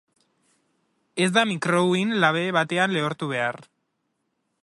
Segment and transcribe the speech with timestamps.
[1.25, 3.63] Ez da mikrouhin-labe batean lehortu behar.